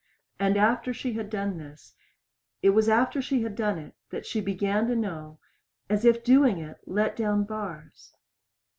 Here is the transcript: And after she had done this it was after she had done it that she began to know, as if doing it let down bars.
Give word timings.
And 0.39 0.57
after 0.57 0.95
she 0.95 1.13
had 1.13 1.29
done 1.29 1.59
this 1.59 1.93
it 2.63 2.71
was 2.71 2.89
after 2.89 3.21
she 3.21 3.43
had 3.43 3.55
done 3.55 3.77
it 3.77 3.93
that 4.09 4.25
she 4.25 4.41
began 4.41 4.87
to 4.87 4.95
know, 4.95 5.37
as 5.91 6.05
if 6.05 6.23
doing 6.23 6.57
it 6.57 6.79
let 6.87 7.15
down 7.15 7.43
bars. 7.43 8.11